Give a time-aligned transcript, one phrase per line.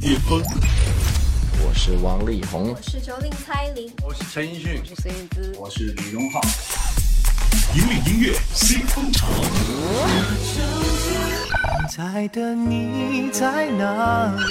[0.00, 0.42] 巅峰。
[1.62, 6.40] 我是王力宏，我是周令蔡琳，我是陈奕迅，我是燕姿，我是李荣浩。
[7.74, 9.26] 引领音乐新风潮。
[11.90, 14.42] 现在的你在哪里？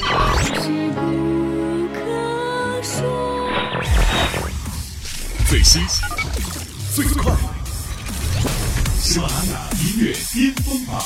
[5.47, 5.81] 最新、
[6.95, 7.31] 最快，
[8.99, 11.03] 喜马拉雅音乐巅峰榜。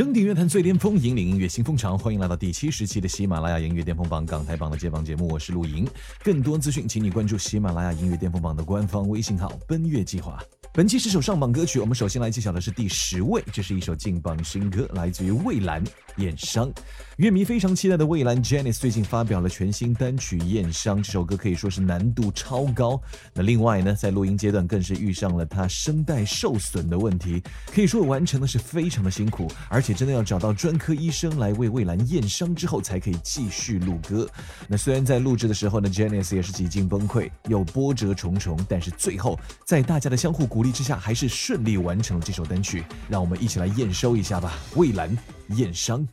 [0.00, 1.94] 登顶乐坛最巅峰，引领音乐新风潮。
[1.94, 5.86] 欢迎来到第七十期的喜马拉雅音乐巅峰榜港台榜的接榜节目，我是陆莹。
[6.24, 10.42] 更多资讯，请你关注喜马拉雅音乐巅峰榜的官方微信号“奔月计划”。
[10.72, 15.84] 本期十首上榜歌曲，我们首先来揭晓的是第十位，这是一首劲榜新歌，来自于蔚蓝
[16.16, 16.72] 《验伤》。
[17.20, 22.98] 乐迷非常期待的蔚蓝 Janice 最近发表了全新单曲《验伤》，这首歌可以说是难度超高。
[23.34, 27.42] 那另外呢，在录音阶段更是遇上了他声带受损的问题，
[27.74, 34.26] 可以说完成的是非常的辛苦，而且真的要找到专科医生来为蔚蓝验伤之后，才可以继续录歌。
[34.66, 40.60] 那虽然在录制的时候呢，Janice 也是几近崩溃，又波折重重，但是最后在大家的相互鼓。
[40.60, 42.82] 鼓励之下，还是顺利完成了这首单曲。
[43.10, 44.54] 让我们一起来验收一下吧。
[44.74, 45.14] 蔚蓝
[45.50, 46.06] 验伤，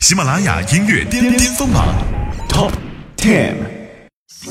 [0.00, 1.84] 喜马拉雅音乐巅巅峰榜
[2.48, 2.72] Top
[3.16, 3.54] Ten。
[4.28, 4.50] 是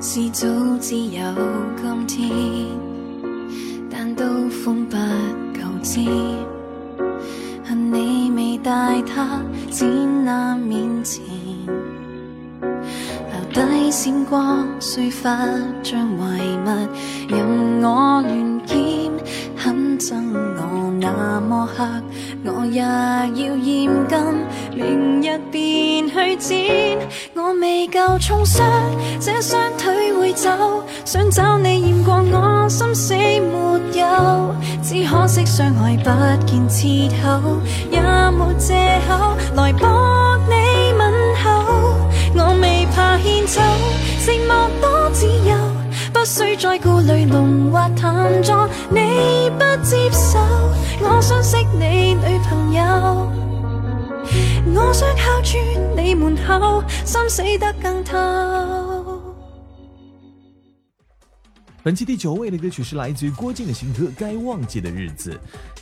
[0.00, 0.48] 是早
[0.80, 1.22] 知有
[1.76, 2.30] 今天，
[3.90, 6.04] 但都风不够尖。
[7.64, 11.22] 恨你未带他展那面前。
[13.52, 15.22] 留低闪光，虽忽
[15.82, 16.88] 将遗物，
[17.28, 18.76] 任我乱剑，
[19.56, 20.60] 很憎我
[21.00, 21.84] 那么黑，
[22.44, 24.18] 我也要严禁，
[24.74, 26.98] 明日便去剪。
[27.34, 28.66] 我未够重伤，
[29.18, 30.50] 这双腿会走，
[31.06, 36.10] 想找你验过我心死没有，只可惜伤害不
[36.46, 37.40] 见切口，
[37.90, 37.98] 也
[38.30, 38.74] 没借
[39.08, 41.94] 口来博你问候。
[42.36, 43.62] 我未怕献丑，
[44.20, 45.56] 寂寞多自由，
[46.20, 48.68] 不需再顾虑浓或淡妆。
[48.90, 50.38] 你不接受，
[51.00, 53.26] 我想识你女朋友，
[54.74, 55.64] 我想敲穿
[55.96, 58.89] 你门口，心死得更透。
[61.90, 65.32] 本期第九位的歌曲是来自于郭靖的新歌《该忘记的日子》。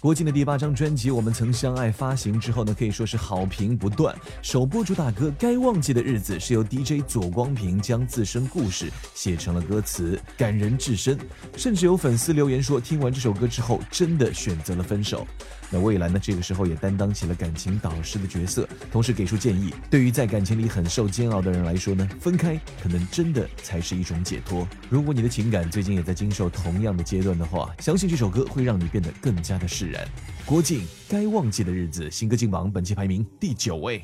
[0.00, 4.16] 郭靖的第八张专辑《我们曾相爱》发行之后呢，可以说是好评不断。
[4.41, 11.19] 首播主打歌《该忘记的日子》是由 DJ 左光平将自身故事写成了歌词，感人至深。
[11.58, 15.26] 甚至有粉丝留言说，听完这首歌之后，真的选择了分手。
[15.70, 16.19] 那未来呢？
[16.19, 19.75] 这个时候也担当起了感情导师的角色，同时给出建议。
[19.90, 24.66] 对于在感情里很受煎熬的人来说呢，分开可能真的才是一种解脱。
[24.88, 30.06] 如果你的情感最近也在经受同样的阶段的话，相信这首歌会让你变得更加的释然。
[30.47, 34.03] 郭靖《该忘记的日子》新歌进榜，本期排名第九位。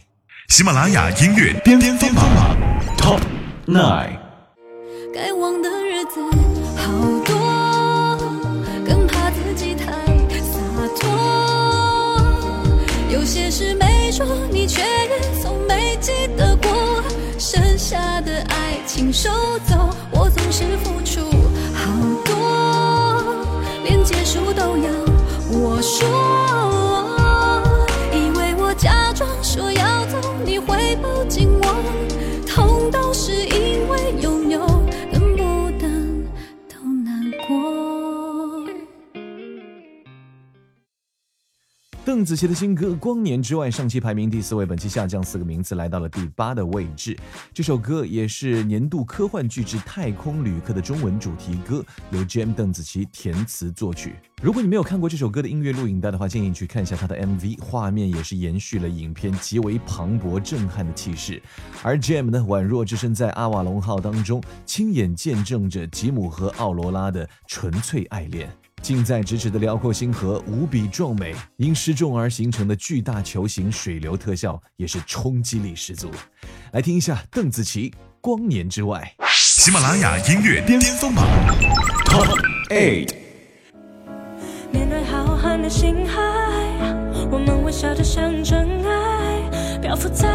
[0.48, 2.26] 喜马拉雅音乐巅巅峰榜
[2.98, 3.20] Top
[3.66, 4.18] Nine。
[5.14, 6.20] 该忘的日子
[6.76, 6.92] 好
[7.24, 8.18] 多，
[8.84, 9.86] 更怕自己太
[10.40, 10.58] 洒
[11.00, 11.08] 脱。
[13.08, 16.68] 有些事没说，你却也从没记得过。
[17.38, 19.30] 剩下的爱情收
[19.66, 21.20] 走，我总是付出
[24.04, 24.90] 结束都要
[25.50, 26.06] 我说。
[28.12, 29.93] 以为我假装说要
[42.14, 47.18] 邓紫棋的新歌《光年之外》上期排名第四位，本期下降四个名次，来到了第八的位置。
[47.52, 54.14] 这首歌也是年度科幻巨制《太空旅客》的中文主题歌，由 Jam 邓紫棋填词作曲。
[54.40, 61.42] 如果你没有看过这首歌的音乐录影带的话，建议你去看一下它的 MV，画面也是延续了影片极为磅礴震撼的气势。
[61.82, 68.48] 而 Jam 呢，宛若置身在阿瓦隆号当中，亲眼见证着吉姆和奥罗拉的纯粹爱恋。
[68.84, 76.10] 近在咫尺的辽阔星河无比壮美，因失重而形成的巨大球形水流特效也是冲击力十足。
[76.72, 77.90] 来听一下邓紫棋
[78.20, 79.10] 《光年之外》。
[79.34, 81.26] 喜马拉雅音乐巅峰榜
[82.04, 82.38] Top
[82.68, 83.14] Eight。
[84.70, 86.20] 面对浩瀚的星海，
[87.30, 90.28] 我们微笑着像尘埃，漂浮在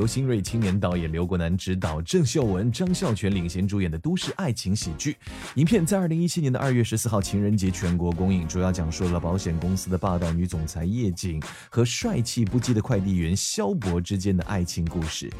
[0.00, 5.14] 由新锐青年导演刘国南执导，郑秀文、张孝全领衔主演的都市爱情喜剧。
[5.56, 11.38] 影片在二零一七年的二月十四号情人节全国公映，主要讲述了保险公司的霸道女总裁叶瑾
[11.68, 15.30] 和帅气不羁的快递员肖博之间的爱情故事。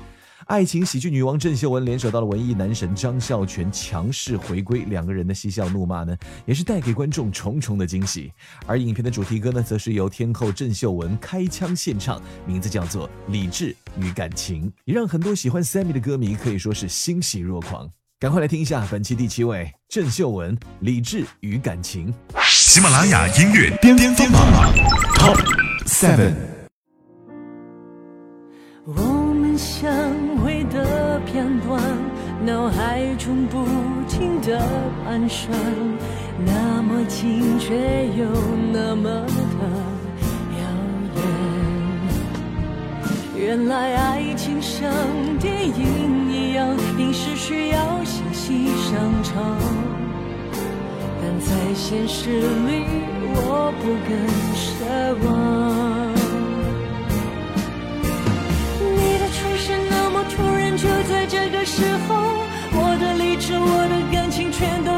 [0.50, 8.32] 爱情喜剧女王郑秀文联手到了文艺男神张孝全，强势回归，两个人的嬉笑怒骂呢，也是带给观众重重的惊喜。
[8.66, 17.88] 而影片的主题歌呢，则是由天后郑秀文开腔献唱，名字叫做《理智与感情》，也让很多喜欢 Sammy 的歌迷可以说是欣喜若狂。
[18.18, 22.12] 赶快来听一下本期第七位郑秀文《理智与感情》。
[22.44, 24.74] 喜马拉雅音乐巅峰榜
[25.14, 25.38] Top
[25.86, 26.34] Seven。
[29.60, 29.92] 相
[30.42, 31.78] 会的片段，
[32.46, 33.66] 脑海中不
[34.08, 34.58] 停的
[35.04, 35.50] 盘旋，
[36.46, 37.74] 那么近却
[38.16, 38.24] 又
[38.72, 39.62] 那么的
[40.56, 40.62] 遥
[41.14, 41.22] 远。
[43.36, 44.90] 原来爱情像
[45.38, 49.58] 电影一样，硬是需要细细上场，
[51.20, 52.86] 但在现实里，
[53.34, 54.10] 我不敢
[54.56, 54.66] 奢
[55.26, 56.09] 望。
[61.30, 62.16] 这个时候，
[62.72, 64.89] 我的理智、我的感情全都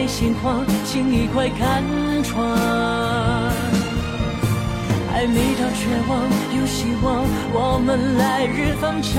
[0.00, 1.84] 没现况，请你快看
[2.24, 2.42] 穿。
[5.12, 6.22] 还没到绝望，
[6.58, 9.12] 有希望，我们来日方长。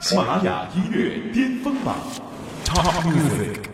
[0.00, 1.96] 喜马拉雅音乐巅峰榜
[2.64, 3.69] Top Music。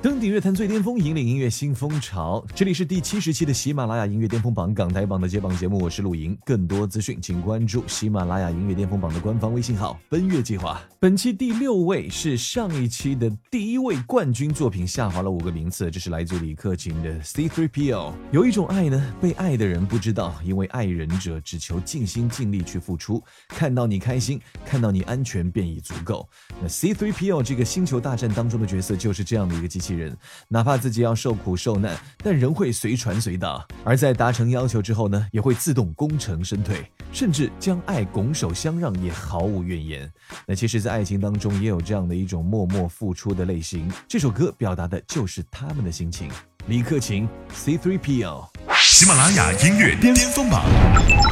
[0.00, 2.44] 登顶乐坛最巅峰，引领音乐新风潮。
[2.54, 6.38] 这里是第七十期的喜马拉雅音乐巅峰榜港台榜的接榜节目，我是陆莹。
[6.44, 10.80] 更多资讯，请关注喜马拉雅音乐巅峰榜的官方微信号“奔月计划”。
[11.00, 15.90] 本期第六位是上一期的第一位冠军作品，下滑了五个名次。
[15.90, 18.12] 这是来自李克勤的 C3PO。
[18.30, 26.28] 有一种爱呢，被爱的人不知道，因为爱人者只求尽心尽力去付出，看到你开心，看到你安全便已足够。
[26.62, 30.16] 那 C3PO 这个星球大战当中的角色就是这样的一个机器人，
[30.48, 33.66] 哪怕自己要受苦受难，但仍会随传随到。
[33.84, 40.10] 而在达成要求之后呢，也会自动功成身退，甚至将爱拱手相让，也毫无怨言。
[40.46, 43.90] 那其实，在爱情当中也有这样的一种默默付出的类型。
[44.06, 46.30] 这首歌表达的就是他们的心情。
[46.66, 48.48] 李克勤 C3PO。
[48.80, 50.64] 喜马拉雅音乐巅峰榜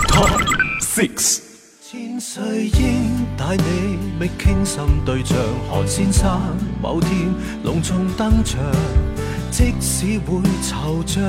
[0.09, 0.31] Top
[0.81, 1.46] Six。
[2.19, 5.37] 谁应带你觅倾心对象，
[5.69, 6.41] 何先生
[6.81, 7.11] 某天
[7.63, 8.59] 隆重登场，
[9.51, 11.21] 即使会惆怅，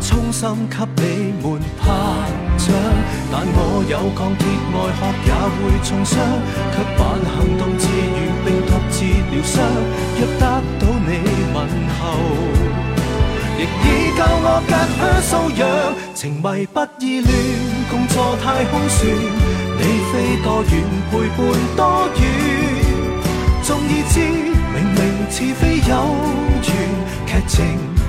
[0.00, 1.84] 衷心给你们拍
[2.56, 2.72] 掌。
[3.32, 6.14] 但我有钢铁外壳也会重伤，
[6.72, 8.94] 却扮行动自如並獨自
[9.32, 9.54] 疗伤。
[10.20, 10.42] 若得
[10.78, 10.95] 到。
[13.58, 15.00] 亦已教我隔靴
[15.32, 15.64] 搔痒，
[16.14, 17.32] 情迷不意乱，
[17.88, 19.08] 共坐太空船，
[19.78, 19.82] 你
[20.12, 20.72] 飞多远，
[21.10, 21.38] 陪伴
[21.74, 21.80] 多
[22.20, 22.22] 远，
[23.62, 25.92] 纵已知明明似非有
[26.60, 26.68] 缘，
[27.24, 27.56] 剧情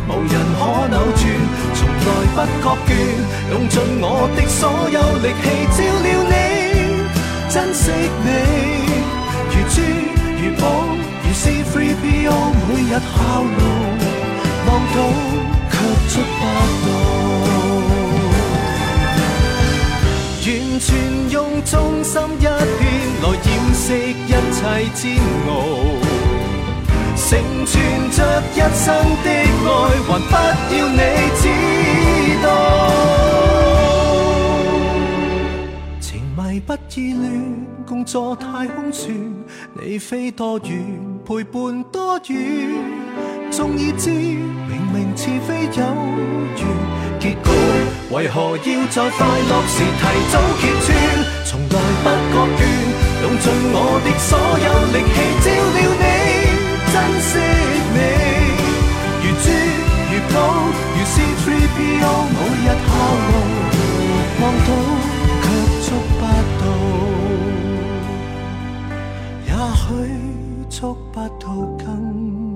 [0.10, 1.24] 无人可扭转，
[1.74, 2.92] 从来不觉倦，
[3.52, 4.62] 用尽我的所
[4.92, 6.36] 有力气照料你，
[7.50, 7.88] 珍惜
[8.26, 8.30] 你，
[9.54, 9.76] 如珠
[10.44, 10.66] 如宝，
[11.24, 12.36] 如 C3PO
[12.68, 13.87] 每日效勞。
[14.98, 15.02] 望到
[15.70, 15.74] 卻
[16.10, 16.42] 觸不
[16.84, 16.90] 到，
[20.42, 20.50] 完
[20.80, 20.90] 全
[21.30, 22.82] 用忠心一片
[23.22, 23.86] 來掩飾
[24.26, 24.60] 一切
[24.96, 25.00] 煎
[25.48, 25.50] 熬，
[27.16, 27.28] 成
[27.66, 27.72] 全
[28.12, 28.18] 着
[28.56, 28.86] 一生
[29.24, 29.28] 的
[29.66, 29.70] 愛，
[30.08, 30.34] 還不
[30.76, 31.02] 要你
[31.38, 31.44] 知
[32.44, 32.46] 道。
[36.00, 37.26] 情迷不意亂，
[37.86, 39.06] 共坐太空船，
[39.80, 40.82] 你飛多遠，
[41.26, 42.34] 陪伴多遠。
[43.58, 46.62] 縱已知明明似非有緣，
[47.20, 47.50] 結局
[48.12, 50.88] 為何要在快樂時提早揭穿？
[51.44, 51.74] 從來
[52.04, 52.62] 不覺倦，
[53.24, 56.06] 用盡我的所有力氣照料你，
[56.94, 57.30] 珍惜
[57.96, 58.00] 你，
[59.24, 59.46] 如珠
[60.12, 60.38] 如寶，
[60.94, 62.06] 如 C3PO
[62.38, 62.90] 每日效
[63.26, 63.34] 勞，
[64.40, 64.70] 望到
[65.42, 65.46] 卻
[65.82, 66.22] 觸不
[66.62, 66.64] 到，
[69.48, 69.50] 也
[69.82, 69.90] 許
[70.70, 70.80] 觸
[71.12, 71.44] 不到
[71.84, 72.47] 更。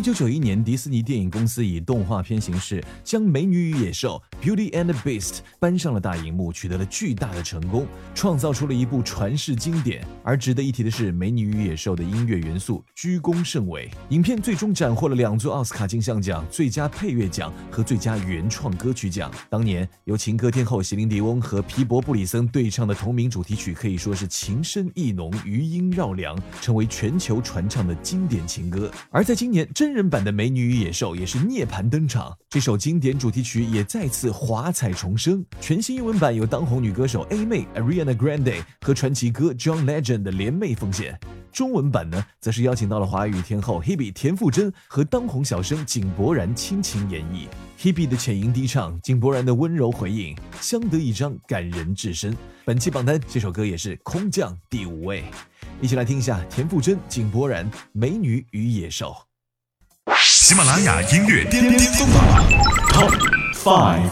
[0.00, 10.02] 一九九一年，迪士尼电影公司以动画片形式将《美女与野兽》（Beauty and Beast） 搬上了大荧幕，取得了巨大的成功，创造出了一部传世经典。
[10.24, 19.30] 而值得一提的是，《美女与野兽》的音乐元素居功甚伟，影片最终斩获了两座奥斯卡金像奖最佳配乐奖和最佳原创歌曲奖。
[19.50, 28.90] 当年由情歌天后席琳迪翁和皮博布里森对唱的同名主题曲，可以说是情深意浓，余音绕梁，成为全球传唱的经典情歌。
[29.10, 35.44] 而在今年，真真人版的《美女与野兽》也是涅槃登场，这首经典主题曲也再次华彩重生。
[35.60, 41.18] 全新英文版由当红女歌手 A 妹 Ariana Grande 和传奇歌 John Legend 的联袂奉献。
[41.50, 47.48] 中文版呢，则是邀请到了华语天后 Hebe 田馥甄和当红小生井柏然倾情演绎。
[47.76, 52.32] Hebe 的浅吟低唱，井柏然的温柔回应，相得益彰，感人至深。
[52.64, 55.24] 本期榜单这首歌也是空降第五位，
[55.82, 59.08] 一起来听一下田馥甄、井柏然《美女与野兽》。
[60.16, 62.24] 喜马拉雅音乐巅巅峰榜
[62.92, 63.12] Top
[63.62, 64.10] Five。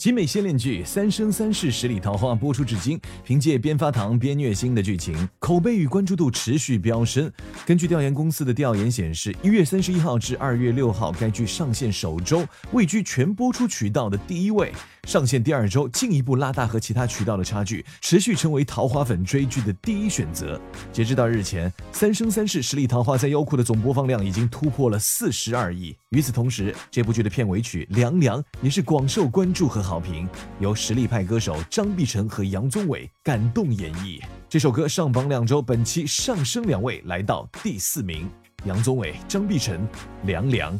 [0.00, 7.30] 集美先恋剧《三生三世十里桃花》播出至今，凭借边发糖边虐心的剧情，口碑与关注度持续飙升。
[7.66, 14.72] 根据调研公司的调研显示，一月三十一号至二月六号，该剧上线首周位居全播出渠道的第一位。
[15.04, 20.58] 上线第二周，进一步拉大和其他渠道的差距，持续成为桃花粉追剧的第一选择。
[20.92, 25.94] 截止到日前，《三生三世十里桃花》在优酷的总播放量已经突破了四十二亿。
[26.10, 30.28] 与此同时，这部剧的片尾曲《凉凉》也是广受关注和好评，
[30.60, 34.22] 由实力派歌手张碧晨和杨宗纬感动演绎。
[34.48, 38.30] 这首歌上榜两周，本期上升两位，来到第四名。
[38.66, 39.80] 杨宗纬、张碧晨，
[40.28, 40.78] 《凉凉》。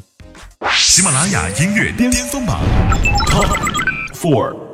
[0.77, 2.61] 喜马拉雅音乐巅峰榜
[3.27, 3.49] Top
[4.13, 4.70] Four。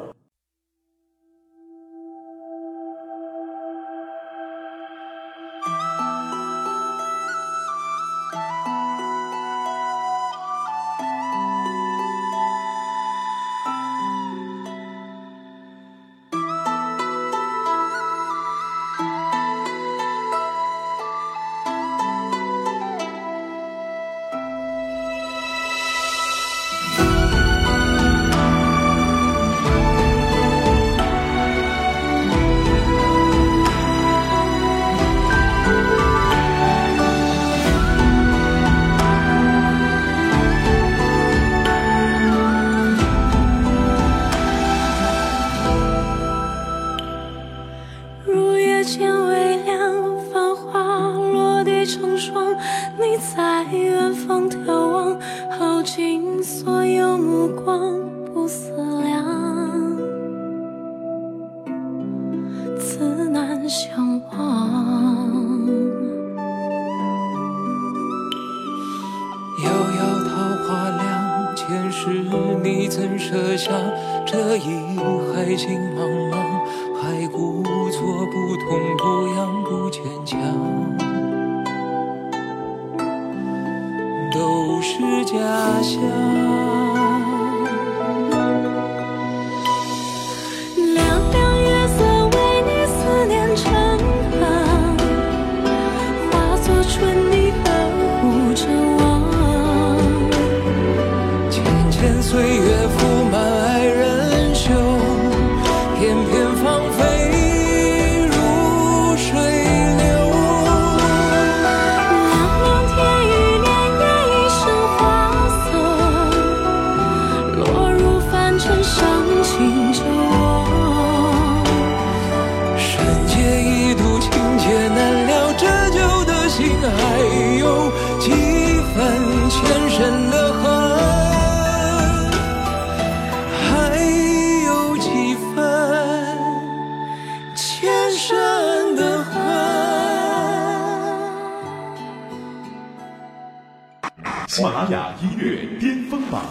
[144.48, 146.42] 喜马拉雅音乐巅峰榜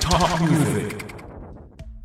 [0.00, 1.05] Top Music。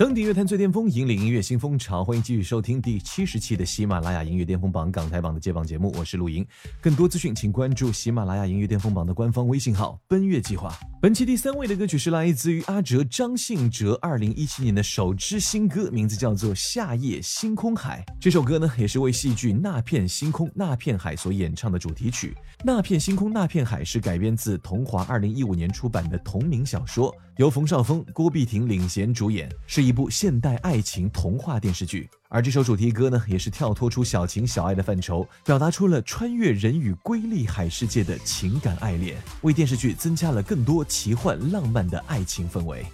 [0.01, 2.03] 登顶乐坛最巅峰，引领音乐新风潮。
[2.03, 6.43] 欢迎继续收听第七十期的喜马拉雅音乐巅峰榜港台榜的接榜节目，我是陆莹。
[6.81, 10.75] 更多资讯请关注喜马拉雅音乐巅峰榜的官方微信号“奔月计划”。
[10.99, 18.03] 本期第三位的歌曲是来自于阿哲张信哲二零一七年的首支新歌，名字叫做《夏夜星空海》。
[18.19, 22.35] 这首歌呢，也是为戏剧《那片星空那片海》所演唱的主题曲。
[22.63, 32.07] 《那片星空那片海》是改编自桐华二零一五年出版的同名小说，由冯绍峰、郭碧婷领衔主演，是一部现代爱情童话电视剧。
[32.29, 42.85] 而这首主题歌呢，也是跳脱出小情小爱的范畴，表达出了穿越人与瑰丽海世界的情感爱恋，为电视剧增加了更多奇幻浪漫的爱情氛围。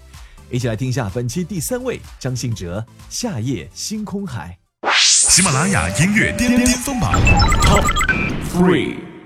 [0.49, 2.79] 一起来听一下本期第三位张信哲
[3.09, 4.57] 《夏夜星空海》。
[5.29, 7.11] 喜马拉雅音乐巅巅峰榜
[7.63, 7.83] Top
[8.53, 9.16] Three。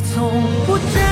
[0.00, 1.07] 从不知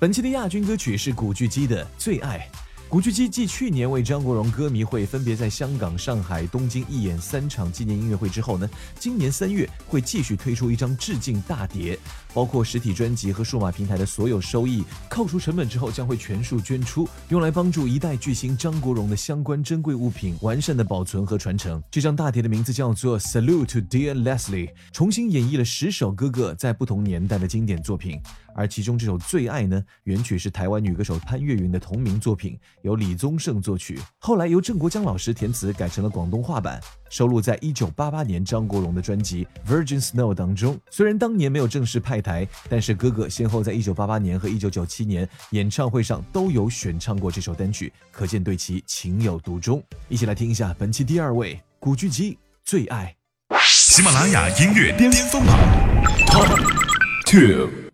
[0.00, 2.48] 本期的亚军歌曲是古巨基的《最爱》。
[2.88, 11.98] 古巨基继去年为张国荣歌迷会分别在香港、上海、东京一演三场纪念音乐会之后呢，今年三月会继续推出一张致敬大碟，
[12.32, 21.82] 包括实体专辑和数码平台的所有收益，扣除成本之后将会全数捐出，用来帮助一代巨星张国荣的相关珍贵物品完善的保存和传承。
[21.90, 28.18] 这张大碟的名字叫做《Salute to Dear Leslie》，重新演绎了十首哥哥在不同年代的经典作品。
[28.58, 40.76] 而其中这首《最爱》呢，原曲是台湾女歌手潘越云的同名作品，由李宗盛作曲，后来由郑国江老师填词，改成了广东话版，收录在一九八八年张国荣的专辑《Virgin Snow》当中。
[40.90, 49.80] 虽然当年没有正式派台，但是哥哥先后在一九八八年和一九九七年演唱会上都有选唱过这首单曲，可见对其情有独钟。
[50.08, 52.32] 一起来听一下本期第二位古巨基
[52.64, 53.14] 《最爱》。
[53.64, 55.56] 喜马拉雅音乐巅峰榜
[56.26, 56.58] Top
[57.24, 57.87] Two。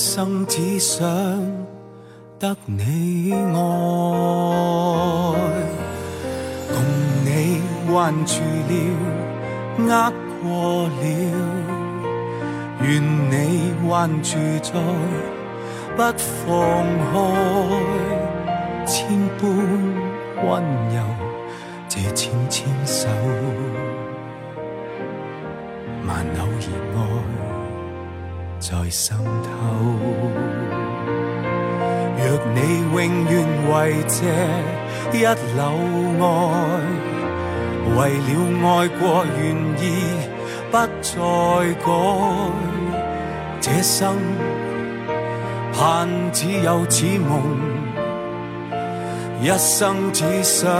[0.00, 1.06] 一生只想
[2.38, 3.36] 得你爱，
[6.72, 6.74] 共
[7.22, 7.60] 你
[7.92, 8.72] 挽住了，
[9.86, 10.10] 握
[10.40, 11.02] 过了，
[12.80, 12.88] 愿
[13.30, 14.72] 你挽住再
[15.94, 16.02] 不
[16.46, 16.48] 放
[17.12, 17.12] 开，
[18.86, 18.96] 千
[19.36, 19.42] 般
[20.46, 20.48] 温
[20.94, 20.98] 柔，
[21.90, 23.06] 这纤纤手，
[28.70, 29.50] 在心头。
[32.16, 32.22] 若
[32.54, 32.58] 你
[32.94, 33.32] 永远
[33.68, 33.72] 为
[34.06, 34.14] 这
[35.12, 35.24] 一缕
[36.20, 36.24] 爱，
[37.96, 38.30] 为了
[38.62, 38.68] 爱
[39.00, 39.00] 过
[39.36, 39.40] 愿
[39.76, 39.82] 意
[40.70, 41.10] 不再
[41.84, 41.86] 改，
[43.60, 43.98] 这生
[45.72, 47.30] 盼只有此梦，
[49.42, 50.70] 一生只想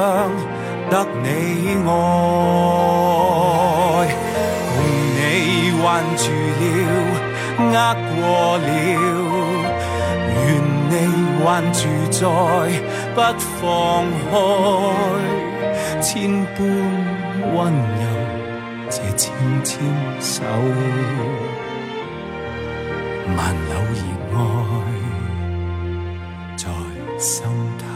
[0.88, 1.28] 得你
[1.84, 1.88] 爱，
[4.76, 4.78] 共
[5.16, 5.18] 你
[5.82, 5.84] 挽
[6.16, 7.09] 住了。
[7.68, 8.18] 握过
[8.58, 8.68] 了，
[10.46, 10.48] 愿
[10.88, 10.92] 你
[11.44, 11.78] 还住
[12.10, 12.18] 在
[13.14, 13.18] 不
[13.60, 13.62] 放
[14.30, 14.32] 开，
[16.00, 16.08] 千
[16.56, 16.58] 般
[17.54, 17.56] 温
[18.00, 18.02] 柔，
[18.88, 19.22] 这纤
[19.62, 19.70] 纤
[20.20, 20.42] 手，
[23.36, 23.72] 万缕
[24.32, 24.72] 热爱
[26.56, 26.62] 在
[27.18, 27.34] 心
[27.78, 27.89] 头。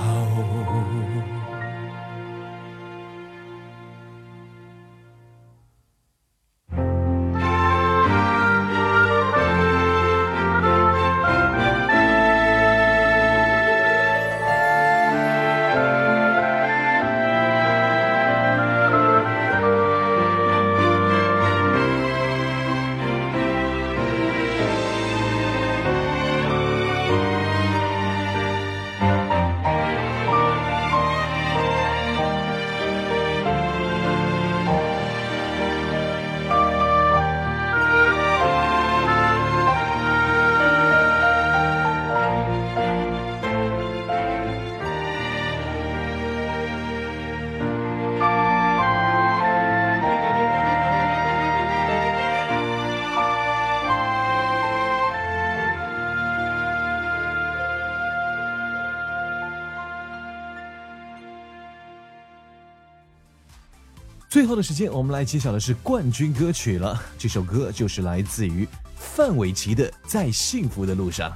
[64.35, 67.01] 最后的时间，我们来揭晓的是冠军歌曲了。
[67.17, 68.67] 这首歌就是来自于
[68.97, 71.31] 范玮琪的《在幸福的路上》。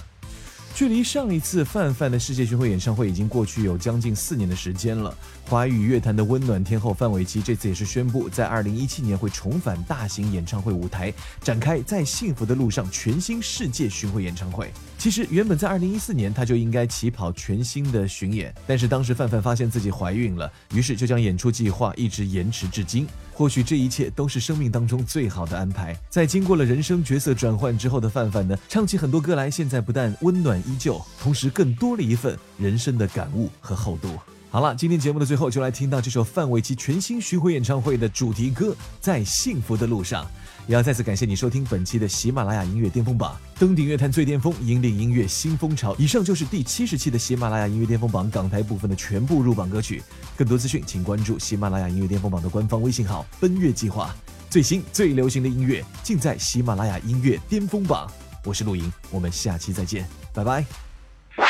[0.75, 5.17] 距离上一次范范的世界巡回演唱会已经过去有将近四年的时间了。
[5.49, 14.73] 华语乐坛的温暖天后范玮琪这次也是宣布，在二零一七年会重返大型演唱会舞台，展开《在幸福的路上》全新世界巡回演唱会。
[14.99, 23.07] 其实原本在二零一四年，他就应该起跑全新的巡演，但是当时范范发现自己怀孕了，于是就将演出计划一直延迟至今。
[23.33, 25.97] 或许这一切都是生命当中最好的安排。
[26.11, 34.09] 在经过了人生角色转换之后的范范呢，唱起很多歌来，现在不但温暖依旧，同时更多了一份人生的感悟和厚度。
[34.51, 40.25] 好了，今天节目的最后就来听到这首范玮琪全新巡回演唱会的主题歌《在幸福的路上》。
[40.69, 45.97] 也要再次感谢你收听本期的喜马拉雅音乐巅峰榜，登顶乐坛最巅峰，引领音乐新风潮。
[45.99, 50.03] 以上就是第七十期的喜马拉雅音乐巅峰榜港台部分的全部入榜歌曲。
[50.37, 54.15] 更多资讯，请关注喜马拉雅音乐巅峰榜的官方微信号“奔月计划”。
[54.51, 58.07] 最新最流行的音乐尽在喜马拉雅音乐巅峰榜。
[58.45, 60.63] 我是陆莹，我们下期再见，拜拜。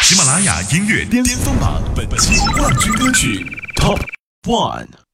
[0.01, 4.01] 喜马拉雅音乐巅峰榜本期冠军歌曲 Top
[4.45, 5.08] One。